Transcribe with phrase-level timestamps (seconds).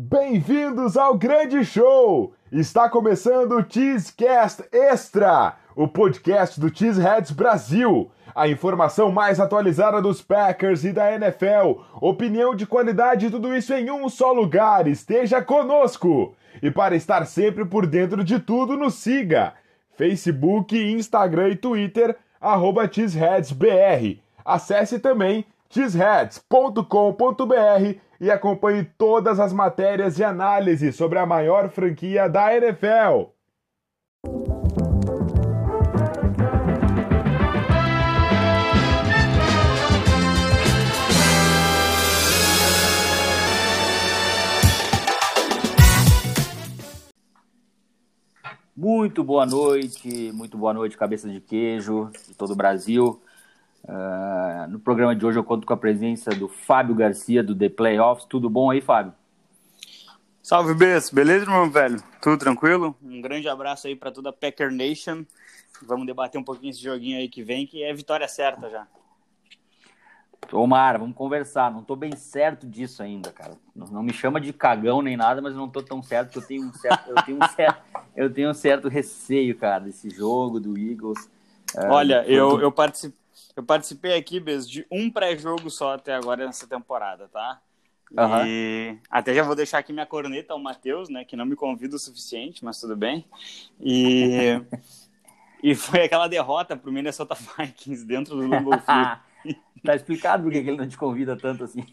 [0.00, 2.32] Bem-vindos ao grande show!
[2.52, 8.08] Está começando o Cheesecast Extra, o podcast do Cheeseheads Brasil.
[8.32, 13.74] A informação mais atualizada dos Packers e da NFL, opinião de qualidade e tudo isso
[13.74, 14.86] em um só lugar.
[14.86, 16.32] Esteja conosco!
[16.62, 19.54] E para estar sempre por dentro de tudo, nos siga.
[19.96, 22.88] Facebook, Instagram e Twitter, arroba.
[24.44, 32.56] Acesse também cheeseheads.com.br e acompanhe todas as matérias e análises sobre a maior franquia da
[32.56, 33.28] NFL.
[48.74, 53.20] Muito boa noite, muito boa noite, cabeça de queijo de todo o Brasil.
[53.88, 57.70] Uh, no programa de hoje eu conto com a presença do Fábio Garcia, do The
[57.70, 58.26] Playoffs.
[58.26, 59.14] Tudo bom aí, Fábio?
[60.42, 61.08] Salve, Bess.
[61.08, 62.02] Beleza, meu velho?
[62.20, 62.94] Tudo tranquilo?
[63.02, 65.24] Um grande abraço aí para toda a Packer Nation.
[65.82, 68.86] Vamos debater um pouquinho esse joguinho aí que vem, que é vitória certa já.
[70.48, 71.72] Tomara, vamos conversar.
[71.72, 73.54] Não tô bem certo disso ainda, cara.
[73.74, 76.64] Não, me chama de cagão nem nada, mas não tô tão certo que eu tenho
[76.66, 77.82] um certo, eu tenho um certo,
[78.14, 81.30] eu tenho um certo receio, cara, desse jogo do Eagles.
[81.88, 83.27] Olha, uh, eu, eu participei
[83.58, 87.60] eu participei aqui, Bez, de um pré-jogo só até agora nessa temporada, tá?
[88.16, 88.46] Uhum.
[88.46, 91.24] E até já vou deixar aqui minha corneta ao Matheus, né?
[91.24, 93.24] Que não me convida o suficiente, mas tudo bem.
[93.80, 94.62] E,
[95.60, 99.58] e foi aquela derrota pro Minnesota Vikings dentro do Lambeau Field.
[99.84, 101.84] tá explicado por que ele não te convida tanto assim.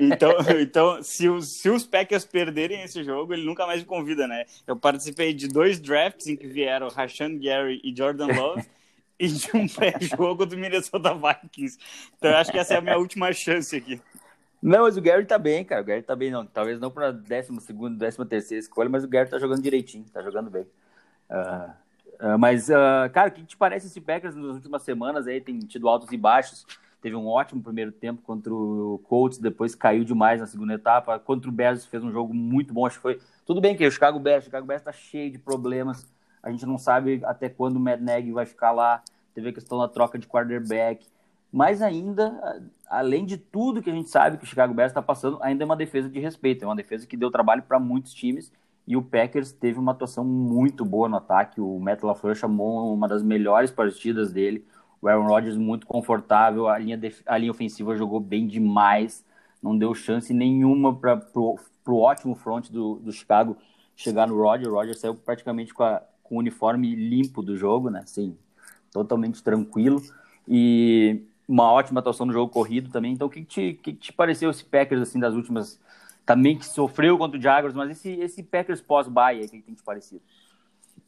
[0.00, 4.26] então, então se, os, se os Packers perderem esse jogo, ele nunca mais me convida,
[4.26, 4.46] né?
[4.66, 8.64] Eu participei de dois drafts em que vieram Rashan Gary e Jordan Love
[9.18, 11.78] e de um pré-jogo do Minnesota Vikings.
[12.16, 14.00] Então eu acho que essa é a minha última chance aqui.
[14.62, 15.82] Não, mas o Gary tá bem, cara.
[15.82, 16.46] O Gary tá bem, não.
[16.46, 20.22] Talvez não pra 12 segundo, 13 terceira escolha, mas o Gary tá jogando direitinho, tá
[20.22, 20.66] jogando bem.
[21.28, 21.70] Uh,
[22.34, 25.40] uh, mas, uh, cara, o que te parece esse Packers nas últimas semanas aí?
[25.40, 26.66] Tem tido altos e baixos.
[27.02, 31.18] Teve um ótimo primeiro tempo contra o Colts, depois caiu demais na segunda etapa.
[31.18, 33.20] Contra o Bears fez um jogo muito bom, acho que foi.
[33.44, 36.06] Tudo bem que o Chicago Bears, o Chicago Bears tá cheio de problemas
[36.44, 39.02] a gente não sabe até quando o Mad Nagy vai ficar lá.
[39.34, 41.06] Teve a questão da troca de quarterback.
[41.50, 45.38] Mas ainda, além de tudo que a gente sabe que o Chicago Bears está passando,
[45.40, 46.62] ainda é uma defesa de respeito.
[46.62, 48.52] É uma defesa que deu trabalho para muitos times.
[48.86, 51.62] E o Packers teve uma atuação muito boa no ataque.
[51.62, 54.66] O Matt LaFleur chamou uma das melhores partidas dele.
[55.00, 56.68] O Aaron Rodgers muito confortável.
[56.68, 59.24] A linha, a linha ofensiva jogou bem demais.
[59.62, 63.56] Não deu chance nenhuma para o ótimo front do, do Chicago
[63.96, 64.68] chegar no Rodgers.
[64.68, 68.02] O Rodgers saiu praticamente com a, com o uniforme limpo do jogo, né?
[68.06, 68.36] Sim,
[68.90, 70.02] totalmente tranquilo.
[70.48, 73.12] E uma ótima atuação no jogo corrido também.
[73.12, 75.78] Então, o que, te, que te pareceu esse Packers, assim, das últimas...
[76.26, 79.82] Também que sofreu contra o Jaguars, mas esse, esse Packers pós-Baia, o que tem te
[79.82, 80.22] parecido?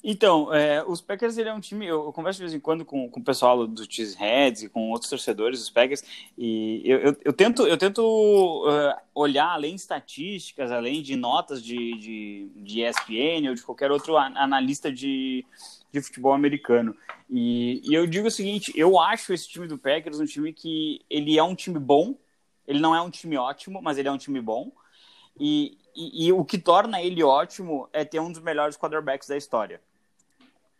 [0.04, 1.86] Então, é, os Packers ele é um time.
[1.86, 4.90] Eu, eu, converso de vez em quando com, com o pessoal do Cheeseheads e com
[4.90, 6.04] outros torcedores dos Packers,
[6.38, 11.62] e eu, eu, eu tento, eu tento uh, olhar além de estatísticas, além de notas
[11.62, 15.44] de, de, de ESPN ou de qualquer outro analista de,
[15.92, 16.96] de futebol americano.
[17.28, 21.00] E, e eu digo o seguinte: eu acho esse time do Packers um time que
[21.10, 22.16] ele é um time bom,
[22.66, 24.70] ele não é um time ótimo, mas ele é um time bom.
[25.38, 29.36] E, e, e, o que torna ele ótimo é ter um dos melhores quarterbacks da
[29.36, 29.80] história.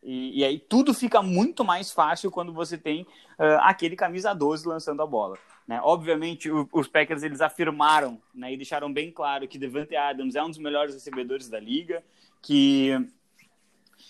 [0.03, 3.03] E, e, aí tudo fica muito mais fácil quando você tem
[3.39, 5.37] uh, aquele camisa 12 lançando a bola.
[5.67, 5.81] Né?
[5.83, 10.43] Obviamente, o, os Packers eles afirmaram né, e deixaram bem claro que Devante Adams é
[10.43, 12.05] um dos melhores recebedores da liga,
[12.41, 12.93] que,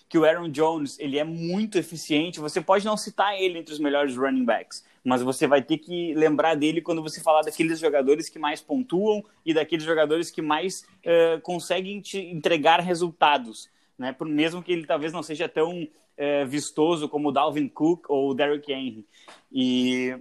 [0.09, 2.41] que o Aaron Jones ele é muito eficiente.
[2.41, 6.13] Você pode não citar ele entre os melhores running backs, mas você vai ter que
[6.15, 10.83] lembrar dele quando você falar daqueles jogadores que mais pontuam e daqueles jogadores que mais
[10.83, 14.13] uh, conseguem te entregar resultados né?
[14.13, 18.31] Por mesmo que ele talvez não seja tão é, vistoso como o Dalvin Cook ou
[18.31, 19.07] o Derrick Henry.
[19.51, 20.17] E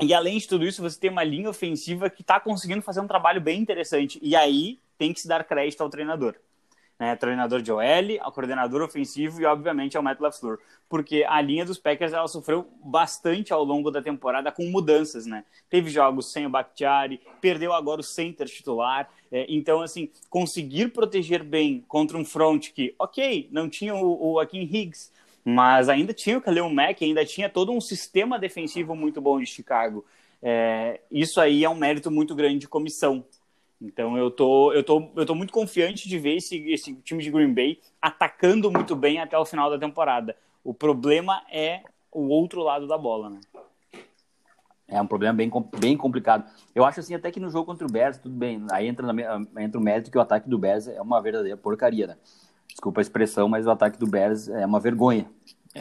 [0.00, 3.06] e além de tudo isso, você tem uma linha ofensiva que está conseguindo fazer um
[3.06, 4.18] trabalho bem interessante.
[4.20, 6.34] E aí tem que se dar crédito ao treinador
[7.02, 7.82] né, treinador de OL,
[8.20, 10.60] ao coordenador ofensivo e, obviamente, ao Matt LaFleur.
[10.88, 15.44] Porque a linha dos Packers ela sofreu bastante ao longo da temporada com mudanças, né?
[15.68, 19.10] Teve jogos sem o Bakhtiari, perdeu agora o center titular.
[19.32, 24.38] É, então, assim, conseguir proteger bem contra um front que, ok, não tinha o, o
[24.38, 25.10] Akin Higgs,
[25.44, 29.46] mas ainda tinha o Khalil Mack, ainda tinha todo um sistema defensivo muito bom de
[29.46, 30.04] Chicago.
[30.40, 33.24] É, isso aí é um mérito muito grande de comissão,
[33.82, 37.30] então eu tô, eu tô, eu tô muito confiante de ver esse, esse time de
[37.30, 40.36] Green Bay atacando muito bem até o final da temporada.
[40.62, 43.40] O problema é o outro lado da bola, né?
[44.86, 46.44] É um problema bem, bem complicado.
[46.74, 49.62] Eu acho assim, até que no jogo contra o Bears, tudo bem, aí entra, na,
[49.62, 52.16] entra o mérito que o ataque do Bears é uma verdadeira porcaria, né?
[52.68, 55.28] Desculpa a expressão, mas o ataque do Bears é uma vergonha.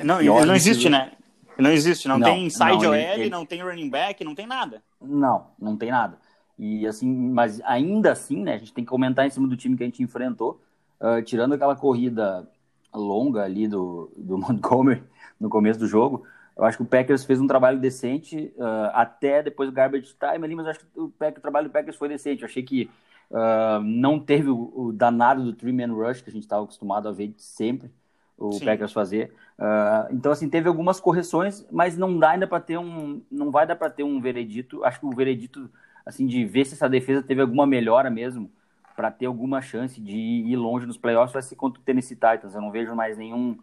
[0.04, 1.12] Não, não existe, né?
[1.57, 3.30] Não existe, não, não tem inside OL, ele...
[3.30, 4.81] não tem running back, não tem nada.
[5.00, 6.18] Não, não tem nada.
[6.61, 9.75] E assim, mas ainda assim, né, a gente tem que comentar em cima do time
[9.75, 10.61] que a gente enfrentou,
[10.99, 12.47] uh, tirando aquela corrida
[12.93, 15.03] longa ali do, do Montgomery
[15.39, 16.23] no começo do jogo,
[16.55, 20.45] eu acho que o Packers fez um trabalho decente uh, até depois do garbage time
[20.45, 22.43] ali, mas acho que o, Packers, o trabalho do Packers foi decente.
[22.43, 22.87] Eu achei que
[23.31, 27.11] uh, não teve o, o, danado do three-man rush que a gente estava acostumado a
[27.11, 27.89] ver sempre
[28.37, 28.65] o Sim.
[28.65, 29.33] Packers fazer.
[29.57, 33.21] Uh, então, assim, teve algumas correções, mas não dá ainda para ter um.
[33.31, 34.83] Não vai dar para ter um veredito.
[34.83, 35.69] Acho que o veredito,
[36.06, 38.51] assim, de ver se essa defesa teve alguma melhora mesmo,
[38.95, 42.53] para ter alguma chance de ir longe nos playoffs, vai ser contra o Tennessee Titans.
[42.53, 43.57] Eu não vejo mais nenhum.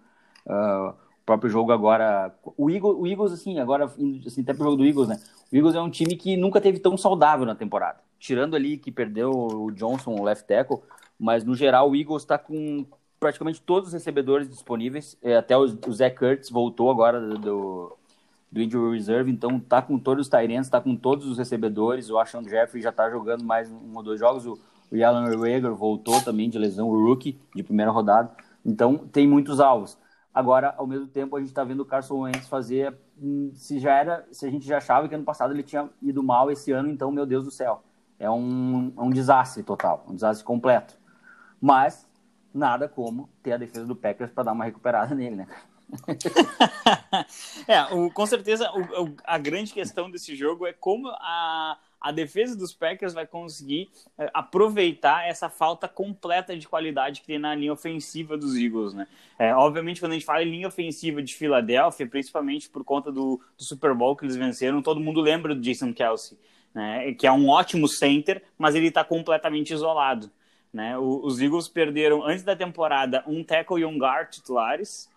[0.46, 0.94] Uh,
[1.29, 2.35] próprio jogo agora.
[2.56, 5.20] O Eagles, o Eagles assim, agora, assim, até pro jogo do Eagles, né?
[5.52, 8.00] O Eagles é um time que nunca teve tão saudável na temporada.
[8.19, 10.79] Tirando ali que perdeu o Johnson, o left tackle,
[11.19, 12.87] mas no geral o Eagles está com
[13.20, 15.19] praticamente todos os recebedores disponíveis.
[15.23, 17.97] É, até o, o Zach Kurtz voltou agora do, do
[18.54, 22.10] Injury Reserve, então tá com todos os Tyrants, tá com todos os recebedores.
[22.10, 24.46] O Ashan Jeffrey já tá jogando mais um ou dois jogos.
[24.46, 24.58] O,
[25.04, 28.30] Alan Rager voltou também de lesão, o rookie de primeira rodada.
[28.64, 29.98] Então tem muitos alvos.
[30.32, 32.96] Agora, ao mesmo tempo, a gente está vendo o Carson Wentz fazer.
[33.20, 36.22] Hum, se já era, se a gente já achava que ano passado ele tinha ido
[36.22, 37.82] mal esse ano, então, meu Deus do céu,
[38.18, 40.94] é um, é um desastre total, um desastre completo.
[41.60, 42.08] Mas
[42.54, 45.46] nada como ter a defesa do Packers para dar uma recuperada nele, né?
[47.67, 52.12] é, o, com certeza o, o, a grande questão desse jogo é como a, a
[52.12, 53.88] defesa dos Packers vai conseguir
[54.19, 59.06] é, aproveitar essa falta completa de qualidade que tem na linha ofensiva dos Eagles, né?
[59.38, 63.41] É, obviamente, quando a gente fala em linha ofensiva de Filadélfia, principalmente por conta do,
[63.56, 66.38] do, Super Bowl que eles venceram, todo mundo lembra do Jason Kelsey,
[66.75, 67.14] né?
[67.14, 70.31] Que é um ótimo center, mas ele está completamente isolado.
[70.73, 70.99] Né?
[70.99, 75.08] O, os Eagles perderam antes da temporada um tackle e um guard titulares.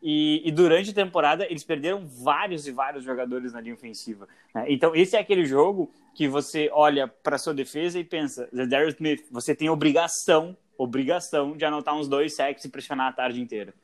[0.00, 4.28] E, e, durante a temporada eles perderam vários e vários jogadores na linha ofensiva.
[4.54, 4.66] Né?
[4.68, 9.26] Então, esse é aquele jogo que você olha para sua defesa e pensa: Darius Smith,
[9.30, 13.74] você tem obrigação, obrigação de anotar uns dois sacks e pressionar a tarde inteira.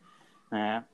[0.52, 0.84] Né?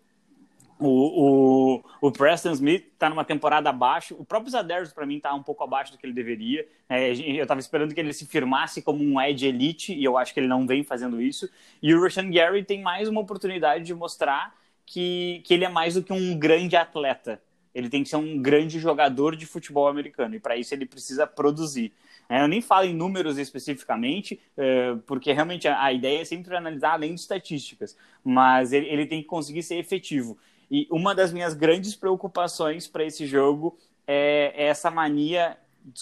[0.81, 4.17] O, o, o Preston Smith está numa temporada abaixo.
[4.19, 6.67] O próprio Zadarius, para mim, está um pouco abaixo do que ele deveria.
[6.89, 10.33] É, eu estava esperando que ele se firmasse como um edge elite, e eu acho
[10.33, 11.51] que ele não vem fazendo isso.
[11.83, 14.59] E o Rashan Gary tem mais uma oportunidade de mostrar
[14.91, 17.41] que, que ele é mais do que um grande atleta.
[17.73, 21.29] Ele tem que ser um grande jogador de futebol americano, e para isso ele precisa
[21.29, 21.93] produzir.
[22.29, 26.95] É, eu nem falo em números especificamente, é, porque realmente a ideia é sempre analisar
[26.95, 30.37] além de estatísticas, mas ele, tem que conseguir ser efetivo.
[30.69, 33.79] E uma das minhas grandes preocupações para esse jogo
[34.09, 35.57] é, é, essa mania,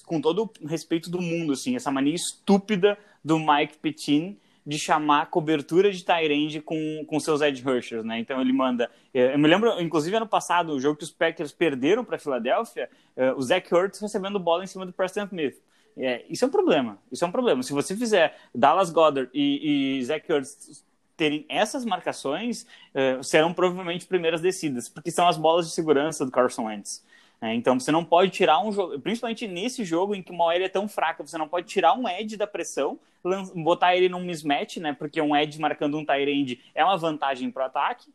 [0.06, 4.38] com todo o respeito do mundo, assim, essa mania estúpida do Mike Petin
[4.68, 8.18] de chamar cobertura de Tyrande com, com seus edge rushers, né?
[8.18, 8.90] Então ele manda.
[9.14, 12.18] É, eu me lembro, inclusive, ano passado, o jogo que os Packers perderam para a
[12.18, 15.56] Filadélfia, é, o Zach Ertz recebendo bola em cima do Preston Smith.
[15.96, 16.98] É, isso é um problema.
[17.10, 17.62] Isso é um problema.
[17.62, 20.84] Se você fizer Dallas Goddard e, e Zach Ertz
[21.16, 26.30] terem essas marcações, uh, serão provavelmente primeiras descidas, porque são as bolas de segurança do
[26.30, 27.02] Carson Wentz.
[27.40, 30.52] É, então você não pode tirar um jogo, principalmente nesse jogo em que uma OL
[30.52, 32.98] é tão fraca, você não pode tirar um edge da pressão,
[33.54, 34.92] botar ele num mismatch, né?
[34.92, 38.12] Porque um edge marcando um end é uma vantagem para o ataque,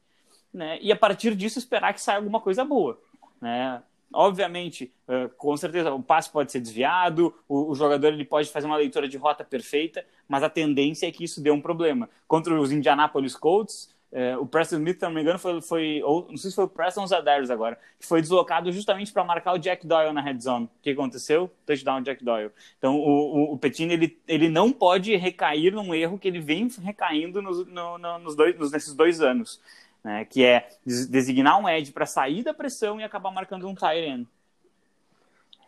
[0.53, 0.77] né?
[0.81, 2.99] E a partir disso esperar que saia alguma coisa boa,
[3.41, 3.81] né?
[4.15, 4.93] Obviamente,
[5.37, 9.07] com certeza, o passe pode ser desviado, o, o, jogador ele pode fazer uma leitura
[9.07, 12.07] de rota perfeita, mas a tendência é que isso dê um problema.
[12.27, 16.27] Contra os Indianapolis Colts, uh, o Preston Smith, se não me engano, foi, foi ou,
[16.29, 19.53] não sei se foi o Preston ou Zadarius agora, que foi deslocado justamente para marcar
[19.53, 20.65] o Jack Doyle na red zone.
[20.65, 21.51] O que aconteceu?
[21.65, 22.51] Touchdown Jack Doyle.
[22.77, 27.41] Então, o, o, o ele, ele não pode recair num erro que ele vem recaindo
[27.41, 29.59] nos, no, no, nos dois, nos, nesses dois anos
[30.03, 33.99] né, que é designar um edge para sair da pressão e acabar marcando um tight
[33.99, 34.27] end.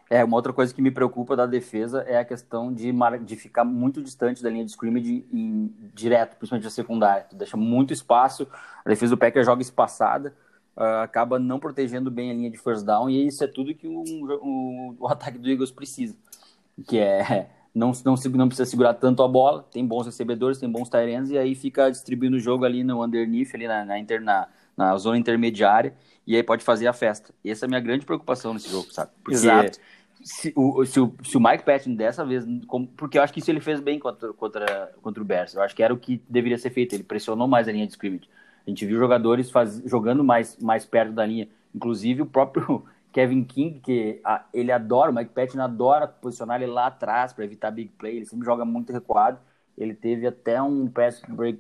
[0.10, 2.94] É, uma outra coisa que me preocupa da defesa é a questão de,
[3.24, 7.26] de ficar muito distante da linha de scrimmage em, direto, principalmente a secundária.
[7.28, 8.48] Tu deixa muito espaço,
[8.84, 10.36] a defesa do Packers joga espaçada,
[10.78, 13.88] uh, acaba não protegendo bem a linha de first down, e isso é tudo que
[13.88, 16.16] o, o, o ataque do Eagles precisa,
[16.88, 20.88] que é não, não, não precisa segurar tanto a bola, tem bons recebedores, tem bons
[20.88, 24.48] tight e aí fica distribuindo o jogo ali no underneath, ali na, na,
[24.78, 25.94] na, zona intermediária,
[26.28, 27.34] e aí pode fazer a festa.
[27.44, 29.12] Essa é a minha grande preocupação nesse jogo, sabe?
[29.22, 29.80] Porque Exato.
[30.26, 32.44] Se o, se, o, se o Mike Patton dessa vez,
[32.98, 35.76] porque eu acho que isso ele fez bem contra, contra, contra o Bears, eu acho
[35.76, 38.28] que era o que deveria ser feito, ele pressionou mais a linha de scrimmage.
[38.66, 43.44] A gente viu jogadores faz, jogando mais, mais perto da linha, inclusive o próprio Kevin
[43.44, 47.70] King, que a, ele adora, o Mike Patton adora posicionar ele lá atrás para evitar
[47.70, 49.40] big play, ele sempre joga muito recuado.
[49.78, 51.60] Ele teve até um pass break,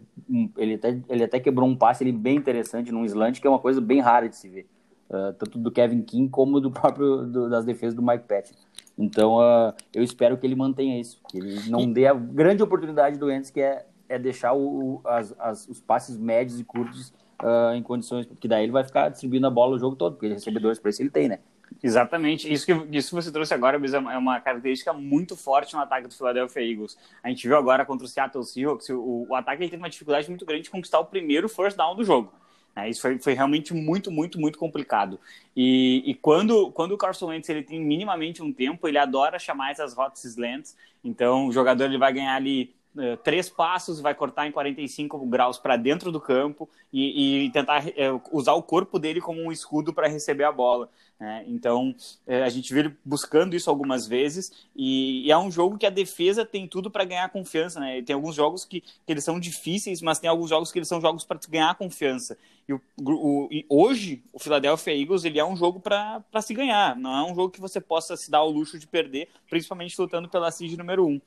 [0.57, 3.60] ele, até, ele até quebrou um passe ele bem interessante num slant, que é uma
[3.60, 4.67] coisa bem rara de se ver.
[5.07, 8.55] Uh, tanto do Kevin King como do próprio do, das defesas do Mike Patton.
[8.97, 13.19] Então, uh, eu espero que ele mantenha isso, que ele não dê a grande oportunidade
[13.19, 17.75] do Ends, que é, é deixar o, as, as, os passes médios e curtos uh,
[17.75, 20.79] em condições, porque daí ele vai ficar distribuindo a bola o jogo todo, porque recebedores
[20.79, 21.39] para isso ele tem, né?
[21.83, 22.51] Exatamente.
[22.51, 26.13] Isso que, isso que você trouxe agora, é uma característica muito forte no ataque do
[26.13, 26.97] Philadelphia Eagles.
[27.21, 30.45] A gente viu agora contra o Seattle Seahawks, o, o ataque teve uma dificuldade muito
[30.45, 32.31] grande de conquistar o primeiro first down do jogo.
[32.75, 35.17] É, isso foi, foi realmente muito, muito, muito complicado.
[35.55, 39.72] E, e quando, quando o Carson Wentz ele tem minimamente um tempo, ele adora chamar
[39.72, 40.75] essas hot slants.
[41.03, 45.58] Então, o jogador ele vai ganhar ali uh, três passos, vai cortar em 45 graus
[45.58, 49.94] para dentro do campo e, e tentar uh, usar o corpo dele como um escudo
[49.94, 50.89] para receber a bola.
[51.20, 51.46] Né?
[51.48, 51.96] Então,
[52.27, 55.86] é, a gente viu ele buscando isso algumas vezes e, e é um jogo que
[55.86, 57.79] a defesa tem tudo para ganhar confiança.
[57.79, 58.01] Né?
[58.01, 61.00] Tem alguns jogos que, que, eles são difíceis, mas tem alguns jogos que eles são
[61.00, 62.38] jogos para ganhar confiança.
[62.67, 66.95] E, o, o, e, hoje, o Philadelphia Eagles ele é um jogo para se ganhar,
[66.95, 70.27] não é um jogo que você possa se dar o luxo de perder, principalmente lutando
[70.27, 71.10] pela seed número 1.
[71.10, 71.22] Um.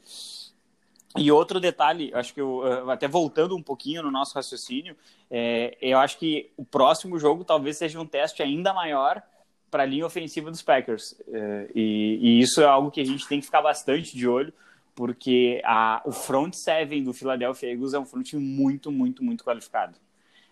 [1.17, 4.97] E outro detalhe, acho que eu, até voltando um pouquinho no nosso raciocínio,
[5.31, 9.23] é, eu acho que o próximo jogo talvez seja um teste ainda maior
[9.71, 11.15] para a linha ofensiva dos Packers.
[11.29, 14.53] É, e, e, isso é algo que a gente tem que ficar bastante de olho,
[14.95, 19.97] porque a, o front seven do Philadelphia Eagles é um front muito, muito, muito qualificado.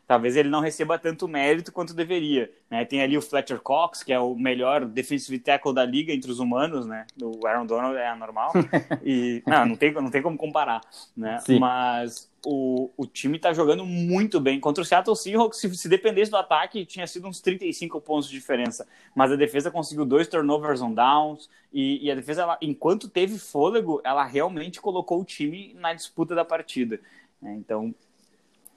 [0.07, 2.49] Talvez ele não receba tanto mérito quanto deveria.
[2.71, 2.85] Né?
[2.85, 6.39] Tem ali o Fletcher Cox, que é o melhor defensive tackle da liga entre os
[6.39, 7.07] humanos, né?
[7.21, 8.53] O Aaron Donald é anormal.
[9.05, 10.81] e não, não tem, não tem como comparar,
[11.17, 11.41] né?
[11.41, 11.59] Sim.
[11.59, 14.61] Mas o, o time está jogando muito bem.
[14.61, 18.37] Contra o Seattle Seahawks, se, se dependesse do ataque, tinha sido uns 35 pontos de
[18.37, 18.87] diferença.
[19.13, 21.51] Mas a defesa conseguiu dois turnovers on downs.
[21.73, 26.33] E, e a defesa, ela, enquanto teve fôlego, ela realmente colocou o time na disputa
[26.33, 27.01] da partida.
[27.43, 27.57] Né?
[27.59, 27.93] Então,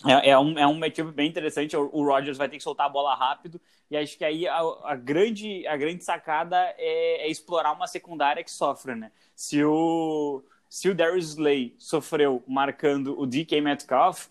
[0.05, 1.75] é, é, um, é um matchup bem interessante.
[1.75, 3.59] O, o vai ter que soltar a bola rápido.
[3.91, 8.43] E acho que aí a, a grande, a grande sacada é, é, explorar uma secundária
[8.43, 9.11] que sofre, né?
[9.35, 14.27] Se o, se o Darius Slay sofreu marcando o DK Metcalf,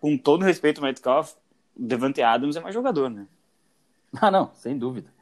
[0.00, 1.34] com todo respeito ao Metcalf,
[1.76, 3.26] Devante Adams é mais jogador, né?
[4.20, 5.12] Ah, não, sem dúvida.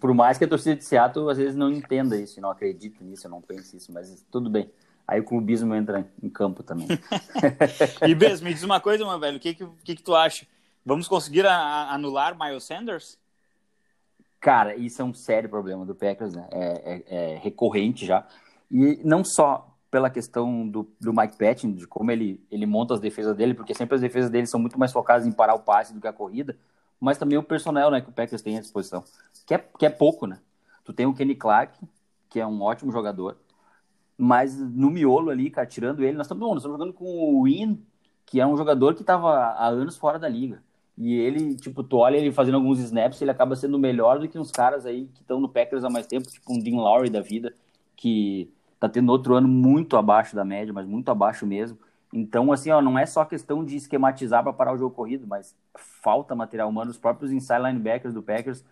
[0.00, 3.28] Por mais que a torcida de Seattle às vezes não entenda isso, não acredite nisso,
[3.28, 4.70] não pense isso, mas tudo bem.
[5.06, 6.88] Aí o clubismo entra em campo também.
[8.06, 10.46] e Bez, me diz uma coisa, meu velho, o que, que, que, tu acha?
[10.84, 13.18] Vamos conseguir a, a anular Miles Sanders?
[14.40, 16.48] Cara, isso é um sério problema do Packers, né?
[16.50, 18.26] É, é, é recorrente já.
[18.70, 23.00] E não só pela questão do, do Mike Patton, de como ele, ele monta as
[23.00, 25.94] defesas dele, porque sempre as defesas dele são muito mais focadas em parar o passe
[25.94, 26.58] do que a corrida,
[26.98, 29.04] mas também o personnel né, que o Packers tem à disposição,
[29.46, 30.40] que é, que é pouco, né?
[30.84, 31.78] Tu tem o Kenny Clark,
[32.28, 33.36] que é um ótimo jogador,
[34.16, 37.84] mas no miolo ali, cara, tirando ele, nós estamos, nós estamos jogando com o Win,
[38.26, 40.62] que é um jogador que estava há anos fora da liga.
[40.96, 44.38] E ele, tipo, tu olha ele fazendo alguns snaps, ele acaba sendo melhor do que
[44.38, 47.20] uns caras aí que estão no Packers há mais tempo, tipo um Dean Lowry da
[47.20, 47.52] vida,
[47.96, 51.78] que tá tendo outro ano muito abaixo da média, mas muito abaixo mesmo.
[52.12, 55.56] Então, assim, ó, não é só questão de esquematizar para parar o jogo corrido, mas
[55.74, 56.92] falta material humano.
[56.92, 58.64] Os próprios inside linebackers do Packers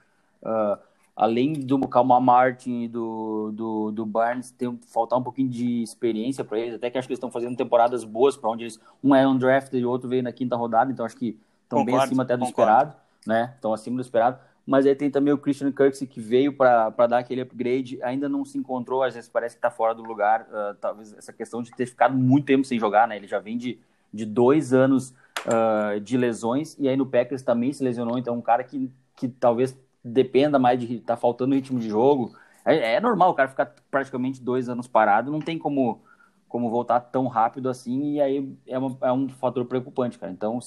[0.43, 0.79] uh,
[1.15, 6.43] além do Calma Martin e do, do, do Barnes, tem, faltar um pouquinho de experiência
[6.43, 6.75] para eles.
[6.75, 8.81] Até que acho que eles estão fazendo temporadas boas para onde eles.
[9.05, 11.97] Um é undrafted e o outro veio na quinta rodada, então acho que estão bem
[11.97, 12.63] acima até do concordo.
[12.63, 13.53] esperado, né?
[13.55, 14.39] Estão acima do esperado.
[14.65, 18.45] Mas aí tem também o Christian Kirksey que veio para dar aquele upgrade, ainda não
[18.45, 20.43] se encontrou, às vezes parece que está fora do lugar.
[20.43, 23.17] Uh, talvez essa questão de ter ficado muito tempo sem jogar, né?
[23.17, 23.79] Ele já vem de,
[24.15, 25.13] de dois anos
[25.47, 29.27] uh, de lesões e aí no Packers também se lesionou, então um cara que, que
[29.29, 32.35] talvez dependa mais de tá faltando ritmo de jogo.
[32.65, 36.01] É, é, normal o cara ficar praticamente dois anos parado, não tem como,
[36.49, 40.33] como voltar tão rápido assim, e aí é, uma, é um fator preocupante, cara.
[40.33, 40.59] Então,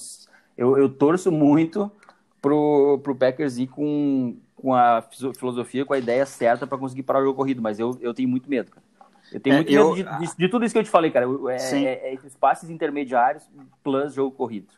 [0.56, 1.90] eu, eu torço muito
[2.40, 5.02] pro, pro Packers ir com, com a
[5.38, 8.28] filosofia, com a ideia certa para conseguir parar o jogo corrido, mas eu, eu tenho
[8.28, 8.84] muito medo, cara.
[9.32, 11.10] Eu tenho é, muito eu, medo de, de, de, tudo isso que eu te falei,
[11.10, 11.26] cara.
[11.50, 13.42] É, é, é esses passes intermediários
[13.82, 14.68] plus jogo corrido.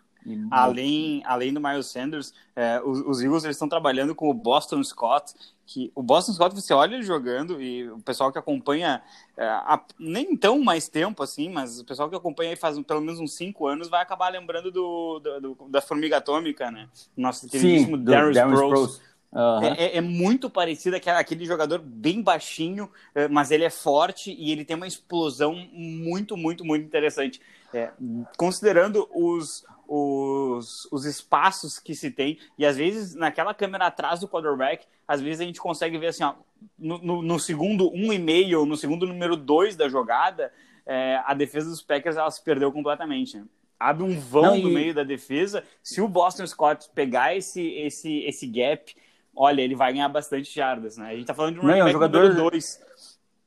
[0.50, 5.34] Além, além do Miles Sanders, é, os, os, Eagles estão trabalhando com o Boston Scott,
[5.66, 9.02] que o Boston Scott você olha ele jogando e o pessoal que acompanha
[9.36, 13.00] é, a, nem tão mais tempo assim, mas o pessoal que acompanha aí faz pelo
[13.00, 16.88] menos uns 5 anos vai acabar lembrando do, do, do, da formiga atômica, né?
[17.16, 19.08] Nosso queridíssimo Darius Sproles.
[19.30, 19.62] Uhum.
[19.62, 24.50] É, é, muito parecido aquele, aquele jogador bem baixinho, é, mas ele é forte e
[24.50, 27.40] ele tem uma explosão muito, muito, muito interessante.
[27.72, 27.90] É,
[28.38, 32.38] considerando os, os, os espaços que se tem.
[32.58, 36.22] E às vezes, naquela câmera atrás do quarterback, às vezes a gente consegue ver assim,
[36.22, 36.34] ó,
[36.78, 40.52] no, no, no segundo um e meio, no segundo número dois da jogada,
[40.84, 43.42] é, a defesa dos Packers ela se perdeu completamente.
[43.80, 44.62] Abre um vão Não, e...
[44.62, 45.64] no meio da defesa.
[45.82, 48.94] Se o Boston Scott pegar esse, esse, esse gap,
[49.34, 51.10] olha, ele vai ganhar bastante jardas, né?
[51.10, 52.80] A gente tá falando de um, Não, é um jogador dois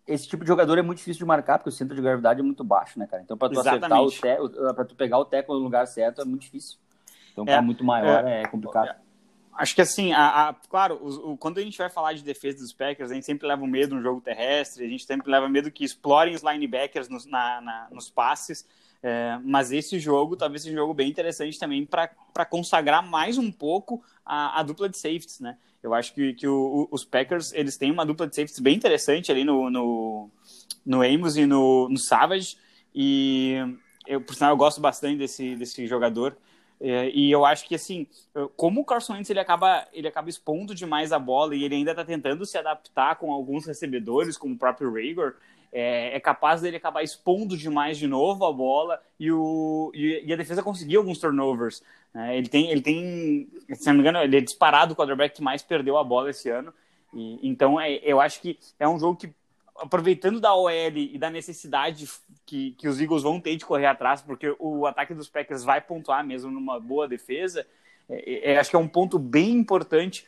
[0.07, 2.43] esse tipo de jogador é muito difícil de marcar, porque o centro de gravidade é
[2.43, 3.21] muito baixo, né, cara?
[3.21, 4.17] Então, para tu Exatamente.
[4.17, 4.73] acertar o te...
[4.73, 6.77] para tu pegar o teco no lugar certo é muito difícil.
[7.31, 8.95] Então, é, muito maior é, é complicado.
[9.53, 12.59] Acho que assim, a, a, claro, o, o, quando a gente vai falar de defesa
[12.59, 15.69] dos Packers, a gente sempre leva medo no jogo terrestre, a gente sempre leva medo
[15.69, 18.65] que explorem os linebackers nos, na, na, nos passes.
[19.03, 23.51] É, mas esse jogo talvez seja um jogo bem interessante também para consagrar mais um
[23.51, 25.57] pouco a, a, dupla de safeties, né?
[25.83, 29.31] Eu acho que, que o, os Packers eles têm uma dupla de safeties bem interessante
[29.31, 30.29] ali no, no,
[30.85, 32.57] no Amos e no, no Savage.
[32.93, 33.55] E
[34.07, 36.37] eu, por sinal, eu gosto bastante desse, desse jogador.
[36.79, 38.07] É, e eu acho que, assim,
[38.57, 41.91] como o Carson Wentz ele acaba, ele acaba expondo demais a bola e ele ainda
[41.91, 45.35] está tentando se adaptar com alguns recebedores, como o próprio Rager,
[45.71, 50.33] é, é, capaz dele acabar expondo demais de novo a bola e, o, e, e
[50.33, 51.81] a defesa conseguir alguns turnovers.
[52.13, 52.37] Né?
[52.37, 55.61] Ele, tem, ele tem, se não me engano, ele é disparado o quarterback que mais
[55.61, 56.73] perdeu a bola esse ano.
[57.13, 59.33] E, então, é, eu acho que é um jogo que,
[59.77, 62.09] aproveitando da OL e da necessidade
[62.45, 65.79] que, que os Eagles vão ter de correr atrás, porque o ataque dos Packers vai
[65.79, 67.65] pontuar mesmo numa boa defesa,
[68.09, 70.25] é, é, acho que é um ponto bem importante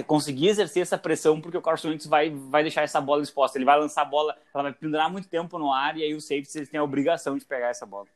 [0.00, 3.58] conseguir exercer essa pressão, porque o Carson Wentz vai, vai deixar essa bola exposta.
[3.58, 6.24] Ele vai lançar a bola, ela vai pendurar muito tempo no ar, e aí os
[6.24, 8.06] safeties têm a obrigação de pegar essa bola.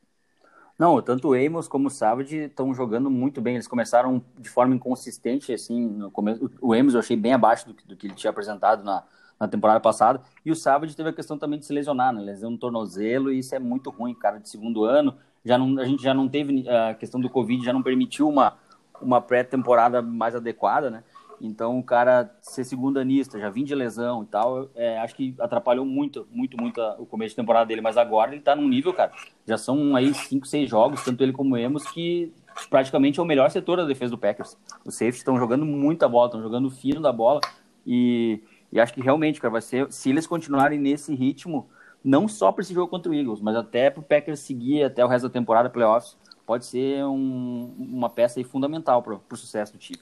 [0.79, 3.55] Não, tanto o Amos como o Savage estão jogando muito bem.
[3.55, 6.51] Eles começaram de forma inconsistente, assim, no começo.
[6.61, 9.03] O Amos eu achei bem abaixo do, do que ele tinha apresentado na,
[9.39, 10.21] na temporada passada.
[10.45, 12.21] E o Savage teve a questão também de se lesionar, né?
[12.21, 15.15] Lesão no tornozelo, e isso é muito ruim, cara, de segundo ano.
[15.43, 18.57] Já não, a gente já não teve a questão do Covid, já não permitiu uma,
[19.01, 21.03] uma pré-temporada mais adequada, né?
[21.39, 25.85] Então, o cara ser segundanista, já vim de lesão e tal, é, acho que atrapalhou
[25.85, 27.81] muito, muito, muito o começo de temporada dele.
[27.81, 29.11] Mas agora ele tá num nível, cara,
[29.45, 32.33] já são aí cinco, seis jogos, tanto ele como o Emos, que
[32.69, 34.57] praticamente é o melhor setor da defesa do Packers.
[34.83, 37.39] Os safeties estão jogando muita bola, estão jogando fino da bola.
[37.85, 41.69] E, e acho que realmente, cara, vai ser, se eles continuarem nesse ritmo,
[42.03, 45.03] não só para esse jogo contra o Eagles, mas até para o Packers seguir até
[45.05, 49.77] o resto da temporada, playoffs, pode ser um, uma peça fundamental para o sucesso do
[49.77, 49.99] time.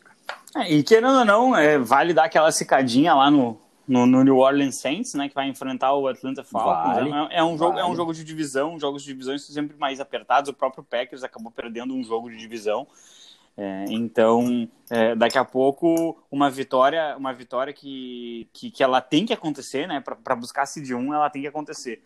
[0.56, 4.38] É, e querendo ou não, é, vale dar aquela secadinha lá no, no, no, New
[4.38, 6.96] Orleans Saints, né, que vai enfrentar o Atlanta Falcons.
[6.96, 7.82] Vale, é, é, um jogo, vale.
[7.82, 10.50] é um jogo de divisão, jogos de divisão são sempre mais apertados.
[10.50, 12.88] O próprio Packers acabou perdendo um jogo de divisão.
[13.58, 19.26] É, então, é, daqui a pouco, uma vitória, uma vitória que, que, que ela tem
[19.26, 22.02] que acontecer, né, para buscar a seed 1, ela tem que acontecer.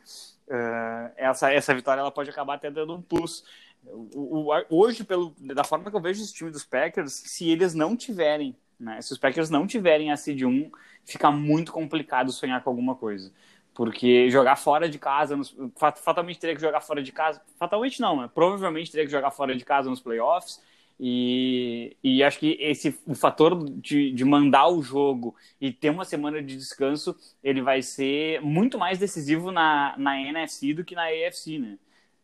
[0.47, 3.43] Uh, essa, essa vitória ela pode acabar até dando um plus
[3.85, 7.73] o, o, hoje, pelo, da forma que eu vejo esse time dos Packers, se eles
[7.73, 10.71] não tiverem, né, se os Packers não tiverem a seed 1,
[11.05, 13.31] fica muito complicado sonhar com alguma coisa.
[13.73, 15.39] Porque jogar fora de casa,
[15.77, 18.29] fatalmente teria que jogar fora de casa, fatalmente não, né?
[18.33, 20.61] provavelmente teria que jogar fora de casa nos playoffs.
[21.01, 26.03] E, e acho que esse o fator de, de mandar o jogo e ter uma
[26.03, 31.05] semana de descanso, ele vai ser muito mais decisivo na, na NFC do que na
[31.05, 31.77] AFC, né?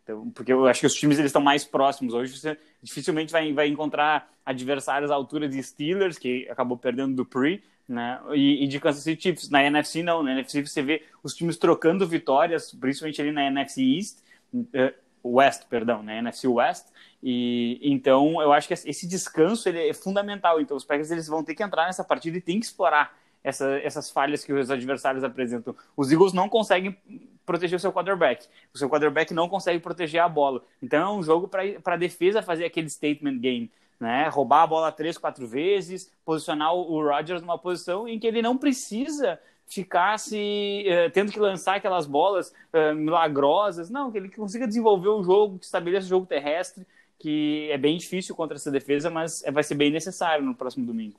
[0.05, 2.13] Então, porque eu acho que os times eles estão mais próximos.
[2.13, 7.25] Hoje você dificilmente vai, vai encontrar adversários à altura de Steelers, que acabou perdendo do
[7.25, 8.19] Pre, né?
[8.33, 9.49] E, e, de Kansas City Chiefs.
[9.49, 13.81] Na NFC não, na NFC você vê os times trocando vitórias, principalmente ali na NFC
[13.81, 14.19] East,
[14.53, 14.93] uh,
[15.27, 16.85] West, perdão, na NFC West.
[17.23, 20.61] E então eu acho que esse descanso ele é fundamental.
[20.61, 23.79] Então os Packers eles vão ter que entrar nessa partida e tem que explorar essa,
[23.79, 25.75] essas falhas que os adversários apresentam.
[25.97, 26.95] Os Eagles não conseguem
[27.45, 28.47] proteger o seu quarterback.
[28.73, 30.63] O seu quarterback não consegue proteger a bola.
[30.81, 33.71] Então é um jogo para a defesa fazer aquele statement game.
[33.99, 34.27] Né?
[34.27, 38.57] Roubar a bola três, quatro vezes, posicionar o Rodgers numa posição em que ele não
[38.57, 43.89] precisa ficar se uh, tendo que lançar aquelas bolas uh, milagrosas.
[43.89, 46.85] Não, que ele consiga desenvolver o jogo, que estabeleça o jogo terrestre,
[47.17, 51.17] que é bem difícil contra essa defesa, mas vai ser bem necessário no próximo domingo.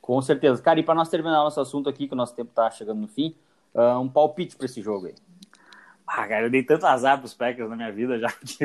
[0.00, 0.60] Com certeza.
[0.62, 3.08] Cara, e para nós terminar nosso assunto aqui, que o nosso tempo está chegando no
[3.08, 3.34] fim,
[3.74, 5.14] uh, um palpite para esse jogo aí.
[6.06, 8.64] Ah, cara, eu dei tanto azar pros Packers na minha vida já que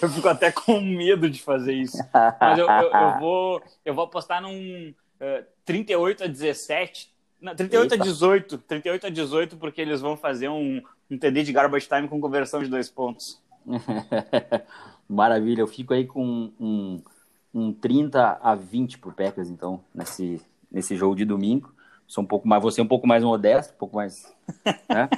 [0.00, 1.98] eu fico até com medo de fazer isso.
[2.40, 7.12] Mas eu, eu, eu vou, eu vou apostar num uh, 38 a 17.
[7.40, 8.02] Não, 38 Eita.
[8.02, 8.58] a 18.
[8.58, 12.62] 38 a 18, porque eles vão fazer um, um TD de garbage time com conversão
[12.62, 13.42] de dois pontos.
[15.08, 17.02] Maravilha, eu fico aí com um,
[17.52, 20.40] um 30 a 20 pro Packers, então, nesse,
[20.70, 21.74] nesse jogo de domingo.
[22.10, 24.34] Sou um pouco mais, você um pouco mais modesto, um pouco mais,
[24.90, 25.08] né?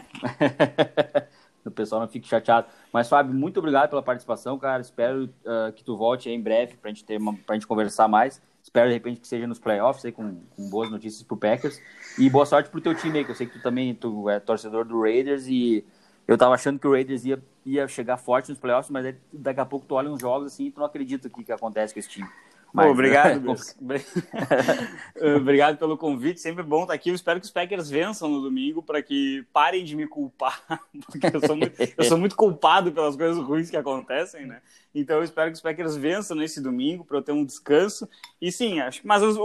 [1.64, 2.66] o pessoal não fique chateado.
[2.92, 4.83] Mas, Fábio, muito obrigado pela participação, cara.
[4.83, 8.42] Espero uh, que tu volte em breve pra gente, ter uma, pra gente conversar mais.
[8.62, 11.81] Espero, de repente, que seja nos playoffs aí, com, com boas notícias pro Packers.
[12.18, 14.38] E boa sorte pro teu time aí, que eu sei que tu também tu é
[14.38, 15.83] torcedor do Raiders e
[16.28, 19.64] eu tava achando que o Raiders ia, ia chegar forte nos playoffs, mas daqui a
[19.64, 22.00] pouco tu olha uns jogos assim e tu não acredita o que, que acontece com
[22.00, 22.28] esse time.
[22.72, 23.54] Mas, obrigado,
[25.37, 26.40] obrigado pelo convite.
[26.40, 27.11] Sempre bom estar aqui.
[27.11, 30.62] Eu espero que os Packers vençam no domingo para que parem de me culpar,
[31.06, 34.62] porque eu sou, muito, eu sou muito culpado pelas coisas ruins que acontecem, né?
[34.94, 38.08] Então eu espero que os Packers vençam nesse domingo para eu ter um descanso.
[38.40, 39.02] E sim, acho.
[39.04, 39.37] Mas os,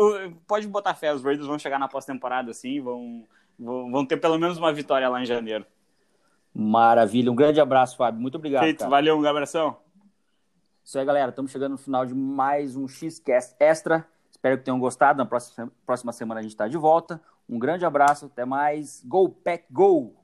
[0.48, 3.26] pode botar fé, os Raiders vão chegar na pós-temporada, assim, vão,
[3.60, 5.66] vão, vão ter pelo menos uma vitória lá em janeiro.
[6.54, 7.32] Maravilha.
[7.32, 8.20] Um grande abraço, Fábio.
[8.20, 8.64] Muito obrigado.
[8.64, 8.80] Feito.
[8.80, 8.90] Cara.
[8.90, 9.78] Valeu, um abração.
[10.88, 11.32] Isso aí, galera.
[11.32, 14.08] Estamos chegando no final de mais um Xcast Extra.
[14.32, 15.18] Espero que tenham gostado.
[15.18, 17.22] Na próxima, próxima semana a gente está de volta.
[17.50, 18.28] Um grande abraço.
[18.28, 19.04] Até mais.
[19.04, 20.16] Go, Pack, go!